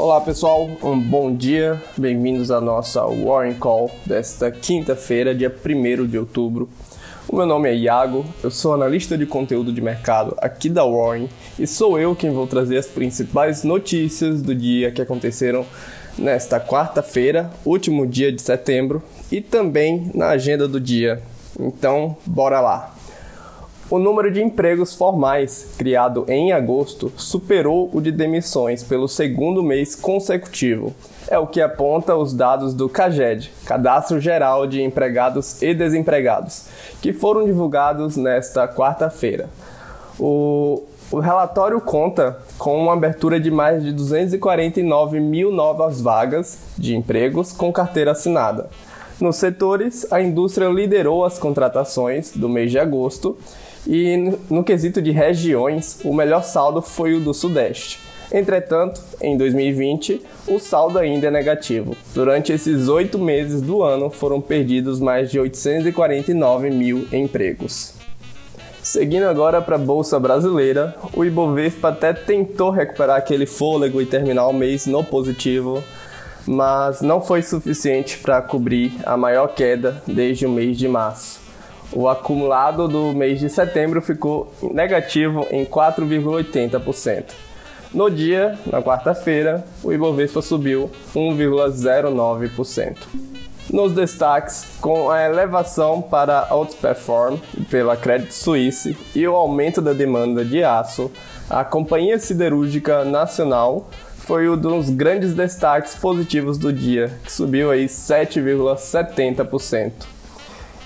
Olá 0.00 0.20
pessoal, 0.20 0.70
um 0.80 0.96
bom 0.96 1.34
dia, 1.34 1.82
bem-vindos 1.96 2.52
à 2.52 2.60
nossa 2.60 3.04
Warren 3.04 3.54
Call 3.54 3.90
desta 4.06 4.48
quinta-feira, 4.48 5.34
dia 5.34 5.52
1 5.52 6.06
de 6.06 6.16
outubro. 6.16 6.68
O 7.28 7.34
meu 7.34 7.44
nome 7.44 7.68
é 7.68 7.74
Iago, 7.74 8.24
eu 8.40 8.48
sou 8.48 8.74
analista 8.74 9.18
de 9.18 9.26
conteúdo 9.26 9.72
de 9.72 9.80
mercado 9.80 10.36
aqui 10.38 10.68
da 10.68 10.84
Warren 10.84 11.28
e 11.58 11.66
sou 11.66 11.98
eu 11.98 12.14
quem 12.14 12.30
vou 12.30 12.46
trazer 12.46 12.76
as 12.76 12.86
principais 12.86 13.64
notícias 13.64 14.40
do 14.40 14.54
dia 14.54 14.92
que 14.92 15.02
aconteceram 15.02 15.66
nesta 16.16 16.60
quarta-feira, 16.60 17.50
último 17.64 18.06
dia 18.06 18.30
de 18.30 18.40
setembro, 18.40 19.02
e 19.32 19.40
também 19.40 20.12
na 20.14 20.28
agenda 20.28 20.68
do 20.68 20.80
dia. 20.80 21.20
Então, 21.58 22.16
bora 22.24 22.60
lá! 22.60 22.97
O 23.90 23.98
número 23.98 24.30
de 24.30 24.42
empregos 24.42 24.94
formais 24.94 25.74
criado 25.78 26.26
em 26.28 26.52
agosto 26.52 27.10
superou 27.16 27.88
o 27.90 28.02
de 28.02 28.12
demissões 28.12 28.82
pelo 28.82 29.08
segundo 29.08 29.62
mês 29.62 29.94
consecutivo. 29.94 30.94
É 31.26 31.38
o 31.38 31.46
que 31.46 31.62
aponta 31.62 32.14
os 32.14 32.34
dados 32.34 32.74
do 32.74 32.86
CAGED, 32.86 33.50
Cadastro 33.64 34.20
Geral 34.20 34.66
de 34.66 34.82
Empregados 34.82 35.62
e 35.62 35.72
Desempregados, 35.72 36.66
que 37.00 37.14
foram 37.14 37.46
divulgados 37.46 38.18
nesta 38.18 38.68
quarta-feira. 38.68 39.48
O, 40.20 40.82
o 41.10 41.18
relatório 41.18 41.80
conta 41.80 42.38
com 42.58 42.78
uma 42.78 42.92
abertura 42.92 43.40
de 43.40 43.50
mais 43.50 43.82
de 43.82 43.90
249 43.90 45.18
mil 45.18 45.50
novas 45.50 45.98
vagas 45.98 46.58
de 46.76 46.94
empregos 46.94 47.52
com 47.52 47.72
carteira 47.72 48.10
assinada. 48.10 48.68
Nos 49.18 49.36
setores, 49.36 50.06
a 50.12 50.20
indústria 50.20 50.68
liderou 50.68 51.24
as 51.24 51.38
contratações 51.38 52.32
do 52.32 52.50
mês 52.50 52.70
de 52.70 52.78
agosto 52.78 53.36
e 53.86 54.34
no 54.50 54.64
quesito 54.64 55.00
de 55.00 55.10
regiões, 55.10 56.00
o 56.04 56.12
melhor 56.12 56.42
saldo 56.42 56.82
foi 56.82 57.14
o 57.14 57.20
do 57.20 57.32
Sudeste. 57.32 57.98
Entretanto, 58.30 59.00
em 59.22 59.36
2020, 59.36 60.20
o 60.46 60.58
saldo 60.58 60.98
ainda 60.98 61.28
é 61.28 61.30
negativo. 61.30 61.96
Durante 62.14 62.52
esses 62.52 62.88
oito 62.88 63.18
meses 63.18 63.62
do 63.62 63.82
ano, 63.82 64.10
foram 64.10 64.40
perdidos 64.40 65.00
mais 65.00 65.30
de 65.30 65.40
849 65.40 66.70
mil 66.70 67.08
empregos. 67.10 67.94
Seguindo 68.82 69.24
agora 69.24 69.60
para 69.60 69.76
a 69.76 69.78
Bolsa 69.78 70.18
Brasileira, 70.18 70.94
o 71.14 71.24
Ibovespa 71.24 71.88
até 71.88 72.12
tentou 72.12 72.70
recuperar 72.70 73.16
aquele 73.16 73.46
fôlego 73.46 74.00
e 74.00 74.06
terminar 74.06 74.46
o 74.46 74.52
mês 74.52 74.86
no 74.86 75.02
positivo, 75.02 75.82
mas 76.46 77.02
não 77.02 77.20
foi 77.20 77.42
suficiente 77.42 78.18
para 78.18 78.40
cobrir 78.40 78.92
a 79.04 79.16
maior 79.16 79.48
queda 79.48 80.02
desde 80.06 80.46
o 80.46 80.50
mês 80.50 80.78
de 80.78 80.88
março. 80.88 81.47
O 81.92 82.08
acumulado 82.08 82.86
do 82.86 83.14
mês 83.14 83.40
de 83.40 83.48
setembro 83.48 84.02
ficou 84.02 84.52
negativo 84.62 85.46
em 85.50 85.64
4,80%. 85.64 87.24
No 87.92 88.08
dia, 88.10 88.56
na 88.66 88.82
quarta-feira, 88.82 89.64
o 89.82 89.92
Ibovespa 89.92 90.42
subiu 90.42 90.90
1,09%. 91.14 92.96
Nos 93.72 93.92
destaques, 93.92 94.66
com 94.80 95.10
a 95.10 95.24
elevação 95.24 96.02
para 96.02 96.46
Outperform 96.50 97.36
pela 97.70 97.96
Credit 97.96 98.34
Suisse 98.34 98.96
e 99.14 99.26
o 99.26 99.34
aumento 99.34 99.82
da 99.82 99.92
demanda 99.92 100.44
de 100.44 100.64
aço, 100.64 101.10
a 101.48 101.64
Companhia 101.64 102.18
Siderúrgica 102.18 103.04
Nacional 103.04 103.88
foi 104.18 104.48
um 104.48 104.56
dos 104.56 104.90
grandes 104.90 105.34
destaques 105.34 105.94
positivos 105.94 106.58
do 106.58 106.72
dia, 106.72 107.12
que 107.24 107.32
subiu 107.32 107.70
aí 107.70 107.86
7,70%. 107.86 110.17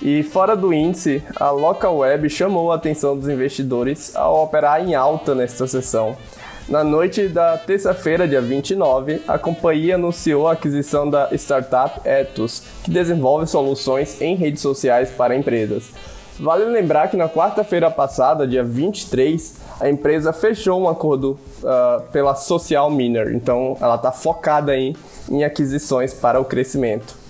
E 0.01 0.23
fora 0.23 0.55
do 0.55 0.73
índice, 0.73 1.23
a 1.35 1.49
Local 1.49 1.97
Web 1.97 2.29
chamou 2.29 2.71
a 2.71 2.75
atenção 2.75 3.17
dos 3.17 3.29
investidores 3.29 4.15
ao 4.15 4.43
operar 4.43 4.81
em 4.81 4.95
alta 4.95 5.33
nesta 5.33 5.65
sessão. 5.67 6.17
Na 6.67 6.83
noite 6.83 7.27
da 7.27 7.57
terça-feira, 7.57 8.27
dia 8.27 8.41
29, 8.41 9.21
a 9.27 9.37
companhia 9.37 9.95
anunciou 9.95 10.47
a 10.47 10.53
aquisição 10.53 11.09
da 11.09 11.29
startup 11.33 12.07
Ethos, 12.07 12.63
que 12.83 12.89
desenvolve 12.89 13.45
soluções 13.47 14.21
em 14.21 14.35
redes 14.35 14.61
sociais 14.61 15.11
para 15.11 15.35
empresas. 15.35 15.91
Vale 16.39 16.65
lembrar 16.65 17.09
que 17.09 17.17
na 17.17 17.29
quarta-feira 17.29 17.91
passada, 17.91 18.47
dia 18.47 18.63
23, 18.63 19.55
a 19.79 19.89
empresa 19.89 20.31
fechou 20.33 20.81
um 20.81 20.89
acordo 20.89 21.37
uh, 21.61 22.01
pela 22.11 22.33
Social 22.33 22.89
Miner, 22.89 23.35
então 23.35 23.77
ela 23.79 23.95
está 23.95 24.11
focada 24.11 24.75
em, 24.75 24.95
em 25.29 25.43
aquisições 25.43 26.13
para 26.13 26.39
o 26.39 26.45
crescimento. 26.45 27.22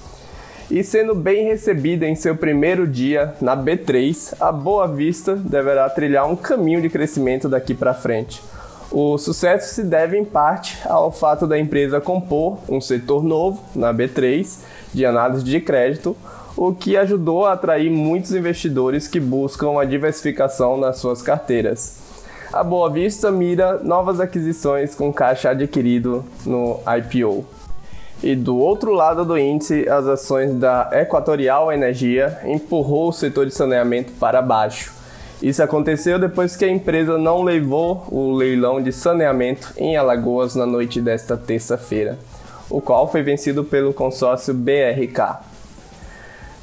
E 0.73 0.83
sendo 0.83 1.13
bem 1.13 1.45
recebida 1.45 2.07
em 2.07 2.15
seu 2.15 2.35
primeiro 2.35 2.87
dia 2.87 3.35
na 3.39 3.55
B3, 3.55 4.33
a 4.39 4.51
Boa 4.51 4.87
Vista 4.87 5.35
deverá 5.35 5.87
trilhar 5.87 6.27
um 6.27 6.35
caminho 6.35 6.81
de 6.81 6.89
crescimento 6.89 7.47
daqui 7.47 7.75
para 7.75 7.93
frente. 7.93 8.41
O 8.91 9.15
sucesso 9.19 9.71
se 9.71 9.83
deve 9.83 10.17
em 10.17 10.25
parte 10.25 10.79
ao 10.85 11.11
fato 11.11 11.45
da 11.45 11.59
empresa 11.59 12.01
compor 12.01 12.57
um 12.67 12.81
setor 12.81 13.23
novo 13.23 13.63
na 13.75 13.93
B3 13.93 14.61
de 14.91 15.05
análise 15.05 15.43
de 15.43 15.61
crédito, 15.61 16.17
o 16.57 16.73
que 16.73 16.97
ajudou 16.97 17.45
a 17.45 17.53
atrair 17.53 17.91
muitos 17.91 18.33
investidores 18.33 19.07
que 19.07 19.19
buscam 19.19 19.79
a 19.79 19.85
diversificação 19.85 20.75
nas 20.75 20.97
suas 20.97 21.21
carteiras. 21.21 21.99
A 22.51 22.63
Boa 22.63 22.89
Vista 22.89 23.29
mira 23.29 23.77
novas 23.77 24.19
aquisições 24.19 24.95
com 24.95 25.13
caixa 25.13 25.51
adquirido 25.51 26.25
no 26.43 26.79
IPO. 26.97 27.62
E 28.23 28.37
do 28.37 28.57
outro 28.57 28.93
lado 28.93 29.25
do 29.25 29.37
índice, 29.37 29.85
as 29.89 30.07
ações 30.07 30.55
da 30.55 30.89
Equatorial 30.93 31.69
Energia 31.73 32.39
empurrou 32.45 33.09
o 33.09 33.11
setor 33.11 33.45
de 33.45 33.53
saneamento 33.53 34.13
para 34.13 34.41
baixo. 34.41 34.93
Isso 35.41 35.61
aconteceu 35.61 36.17
depois 36.17 36.55
que 36.55 36.63
a 36.63 36.69
empresa 36.69 37.17
não 37.17 37.43
levou 37.43 38.07
o 38.09 38.31
leilão 38.31 38.81
de 38.81 38.93
saneamento 38.93 39.73
em 39.75 39.97
Alagoas 39.97 40.55
na 40.55 40.65
noite 40.65 41.01
desta 41.01 41.35
terça-feira, 41.35 42.17
o 42.69 42.79
qual 42.79 43.11
foi 43.11 43.21
vencido 43.21 43.61
pelo 43.61 43.93
consórcio 43.93 44.53
BRK. 44.53 45.39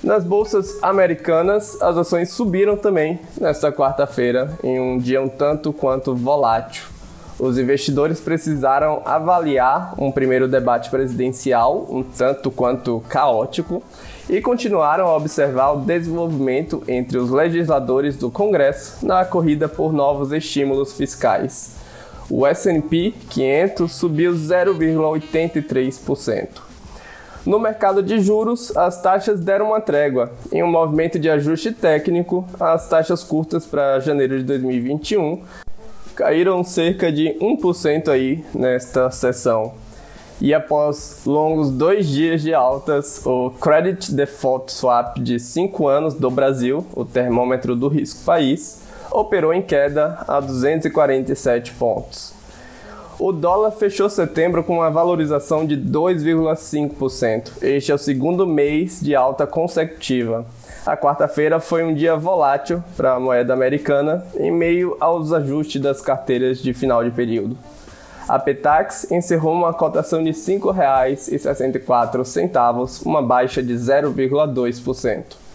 Nas 0.02 0.24
bolsas 0.24 0.82
americanas, 0.82 1.76
as 1.82 1.94
ações 1.98 2.30
subiram 2.30 2.74
também 2.74 3.20
nesta 3.38 3.70
quarta-feira, 3.70 4.50
em 4.64 4.80
um 4.80 4.96
dia 4.96 5.20
um 5.20 5.28
tanto 5.28 5.74
quanto 5.74 6.14
volátil. 6.14 6.99
Os 7.40 7.56
investidores 7.56 8.20
precisaram 8.20 9.00
avaliar 9.02 9.94
um 9.96 10.12
primeiro 10.12 10.46
debate 10.46 10.90
presidencial, 10.90 11.86
um 11.88 12.02
tanto 12.02 12.50
quanto 12.50 13.02
caótico, 13.08 13.82
e 14.28 14.42
continuaram 14.42 15.06
a 15.06 15.16
observar 15.16 15.70
o 15.70 15.80
desenvolvimento 15.80 16.82
entre 16.86 17.16
os 17.16 17.30
legisladores 17.30 18.14
do 18.14 18.30
Congresso 18.30 19.06
na 19.06 19.24
corrida 19.24 19.70
por 19.70 19.90
novos 19.90 20.32
estímulos 20.32 20.92
fiscais. 20.92 21.76
O 22.28 22.46
S&P 22.46 23.14
500 23.30 23.90
subiu 23.90 24.34
0,83%. 24.34 26.48
No 27.46 27.58
mercado 27.58 28.02
de 28.02 28.20
juros, 28.20 28.76
as 28.76 29.00
taxas 29.00 29.40
deram 29.40 29.68
uma 29.68 29.80
trégua. 29.80 30.30
Em 30.52 30.62
um 30.62 30.70
movimento 30.70 31.18
de 31.18 31.30
ajuste 31.30 31.72
técnico, 31.72 32.46
as 32.60 32.86
taxas 32.86 33.24
curtas 33.24 33.64
para 33.64 33.98
janeiro 33.98 34.36
de 34.36 34.44
2021 34.44 35.42
caíram 36.20 36.62
cerca 36.62 37.10
de 37.10 37.34
1% 37.40 38.08
aí 38.08 38.44
nesta 38.54 39.10
sessão. 39.10 39.72
E 40.38 40.52
após 40.52 41.22
longos 41.24 41.70
dois 41.70 42.06
dias 42.08 42.42
de 42.42 42.52
altas, 42.52 43.24
o 43.24 43.50
Credit 43.58 44.12
Default 44.12 44.70
Swap 44.70 45.16
de 45.18 45.40
5 45.40 45.88
anos 45.88 46.12
do 46.12 46.30
Brasil, 46.30 46.84
o 46.94 47.06
termômetro 47.06 47.74
do 47.74 47.88
risco 47.88 48.22
país, 48.24 48.82
operou 49.10 49.54
em 49.54 49.62
queda 49.62 50.22
a 50.28 50.40
247 50.40 51.72
pontos. 51.72 52.34
O 53.20 53.30
dólar 53.32 53.70
fechou 53.72 54.08
setembro 54.08 54.64
com 54.64 54.76
uma 54.76 54.90
valorização 54.90 55.66
de 55.66 55.76
2,5%. 55.76 57.50
Este 57.60 57.92
é 57.92 57.94
o 57.94 57.98
segundo 57.98 58.46
mês 58.46 58.98
de 58.98 59.14
alta 59.14 59.46
consecutiva. 59.46 60.46
A 60.86 60.96
quarta-feira 60.96 61.60
foi 61.60 61.84
um 61.84 61.92
dia 61.92 62.16
volátil 62.16 62.82
para 62.96 63.12
a 63.12 63.20
moeda 63.20 63.52
americana 63.52 64.24
em 64.38 64.50
meio 64.50 64.96
aos 64.98 65.34
ajustes 65.34 65.82
das 65.82 66.00
carteiras 66.00 66.62
de 66.62 66.72
final 66.72 67.04
de 67.04 67.10
período. 67.10 67.58
A 68.26 68.38
Petax 68.38 69.10
encerrou 69.10 69.52
uma 69.52 69.74
cotação 69.74 70.24
de 70.24 70.30
R$ 70.30 70.36
5,64, 70.36 73.04
uma 73.04 73.20
baixa 73.20 73.62
de 73.62 73.74
0,2%. 73.74 75.49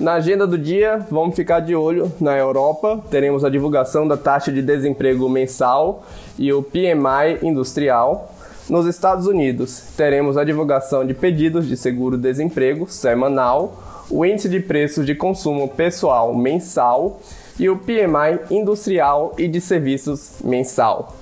Na 0.00 0.14
agenda 0.14 0.46
do 0.46 0.56
dia, 0.56 1.06
vamos 1.10 1.36
ficar 1.36 1.60
de 1.60 1.76
olho 1.76 2.10
na 2.18 2.34
Europa. 2.34 3.04
Teremos 3.10 3.44
a 3.44 3.50
divulgação 3.50 4.08
da 4.08 4.16
taxa 4.16 4.50
de 4.50 4.62
desemprego 4.62 5.28
mensal 5.28 6.02
e 6.38 6.50
o 6.54 6.62
PMI 6.62 7.38
industrial. 7.42 8.34
Nos 8.66 8.86
Estados 8.86 9.26
Unidos, 9.26 9.92
teremos 9.98 10.38
a 10.38 10.44
divulgação 10.44 11.06
de 11.06 11.12
pedidos 11.12 11.68
de 11.68 11.76
seguro-desemprego 11.76 12.90
semanal 12.90 14.06
o 14.08 14.24
índice 14.24 14.48
de 14.48 14.58
preços 14.58 15.04
de 15.04 15.14
consumo 15.14 15.68
pessoal 15.68 16.34
mensal 16.34 17.20
e 17.58 17.68
o 17.68 17.76
PMI 17.76 18.40
industrial 18.50 19.34
e 19.36 19.46
de 19.46 19.60
serviços 19.60 20.36
mensal. 20.42 21.14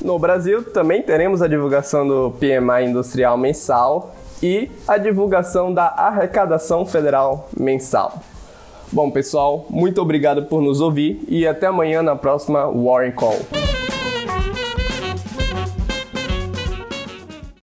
No 0.00 0.18
Brasil, 0.18 0.64
também 0.64 1.02
teremos 1.02 1.42
a 1.42 1.46
divulgação 1.46 2.08
do 2.08 2.30
PMI 2.40 2.86
industrial 2.88 3.36
mensal 3.36 4.14
e 4.42 4.70
a 4.86 4.98
divulgação 4.98 5.72
da 5.72 5.86
arrecadação 5.86 6.86
federal 6.86 7.48
mensal. 7.58 8.20
Bom, 8.90 9.10
pessoal, 9.10 9.66
muito 9.68 10.00
obrigado 10.00 10.46
por 10.46 10.62
nos 10.62 10.80
ouvir 10.80 11.22
e 11.28 11.46
até 11.46 11.66
amanhã 11.66 12.02
na 12.02 12.16
próxima 12.16 12.66
Warren 12.66 13.12
Call. 13.12 13.67